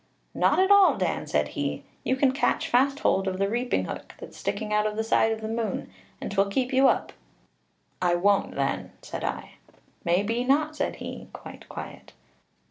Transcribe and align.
'Not 0.33 0.57
at 0.57 0.71
all, 0.71 0.97
Dan,' 0.97 1.27
said 1.27 1.49
he; 1.49 1.83
'you 2.03 2.15
can 2.15 2.31
catch 2.31 2.67
fast 2.67 2.97
hold 3.01 3.27
of 3.27 3.37
the 3.37 3.47
reaping 3.47 3.85
hook 3.85 4.15
that's 4.17 4.35
sticking 4.35 4.73
out 4.73 4.87
of 4.87 4.95
the 4.95 5.03
side 5.03 5.31
of 5.31 5.41
the 5.41 5.47
moon, 5.47 5.91
and 6.19 6.31
'twill 6.31 6.49
keep 6.49 6.73
you 6.73 6.87
up.' 6.87 7.13
'I 8.01 8.15
won't 8.15 8.55
then,' 8.55 8.93
said 9.03 9.23
I. 9.23 9.51
'May 10.03 10.23
be 10.23 10.43
not,' 10.43 10.75
said 10.75 10.95
he, 10.95 11.27
quite 11.33 11.69
quiet. 11.69 12.13